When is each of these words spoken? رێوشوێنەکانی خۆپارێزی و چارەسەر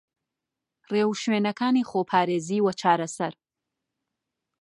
رێوشوێنەکانی 0.91 1.87
خۆپارێزی 1.89 2.59
و 2.61 2.67
چارەسەر 2.79 3.33